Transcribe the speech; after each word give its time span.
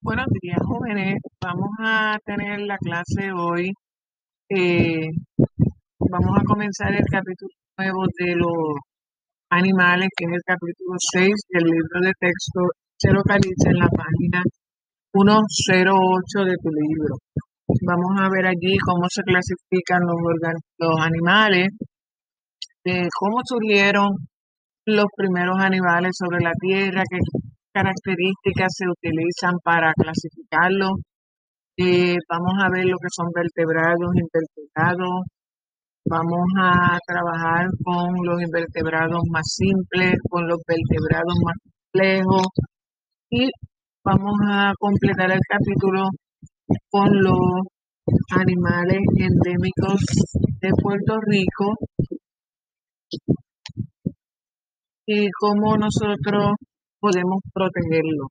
Buenos 0.00 0.26
días, 0.40 0.58
jóvenes. 0.66 1.14
Vamos 1.40 1.70
a 1.78 2.18
tener 2.24 2.60
la 2.60 2.76
clase 2.76 3.30
hoy. 3.32 3.72
Eh, 4.48 5.08
vamos 5.98 6.36
a 6.36 6.44
comenzar 6.44 6.92
el 6.92 7.04
capítulo 7.10 7.54
nuevo 7.78 8.02
de 8.18 8.34
los 8.34 8.76
animales, 9.50 10.08
que 10.16 10.24
es 10.24 10.32
el 10.32 10.42
capítulo 10.44 10.96
6 10.98 11.34
del 11.50 11.64
libro 11.64 12.00
de 12.02 12.12
texto. 12.18 12.60
Se 12.98 13.12
localiza 13.12 13.70
en 13.70 13.78
la 13.78 13.88
página 13.88 14.42
108 15.12 16.44
de 16.44 16.56
tu 16.62 16.70
libro. 16.70 17.16
Vamos 17.86 18.12
a 18.18 18.28
ver 18.28 18.46
allí 18.46 18.76
cómo 18.84 19.06
se 19.08 19.22
clasifican 19.22 20.00
los, 20.02 20.18
los 20.78 21.00
animales, 21.00 21.68
eh, 22.84 23.08
cómo 23.18 23.38
surgieron 23.44 24.08
los 24.86 25.06
primeros 25.16 25.58
animales 25.60 26.12
sobre 26.18 26.42
la 26.42 26.52
Tierra, 26.60 27.02
qué 27.08 27.18
características 27.72 28.72
se 28.76 28.86
utilizan 28.88 29.54
para 29.64 29.92
clasificarlos. 29.94 30.92
Eh, 31.76 32.16
vamos 32.28 32.52
a 32.62 32.68
ver 32.70 32.86
lo 32.86 32.96
que 32.98 33.08
son 33.10 33.28
vertebrados, 33.34 34.10
invertebrados. 34.14 35.24
Vamos 36.04 36.46
a 36.60 36.98
trabajar 37.06 37.66
con 37.84 38.14
los 38.24 38.42
invertebrados 38.42 39.22
más 39.30 39.46
simples, 39.46 40.16
con 40.28 40.48
los 40.48 40.58
vertebrados 40.66 41.34
más 41.44 41.54
complejos 41.62 42.46
y 43.30 43.48
vamos 44.04 44.34
a 44.48 44.72
completar 44.78 45.30
el 45.30 45.40
capítulo 45.48 46.08
con 46.90 47.08
los 47.22 47.62
animales 48.36 49.00
endémicos 49.16 50.00
de 50.60 50.70
Puerto 50.82 51.18
Rico 51.26 51.76
y 55.06 55.28
cómo 55.40 55.76
nosotros 55.76 56.54
podemos 57.00 57.40
protegerlo. 57.52 58.28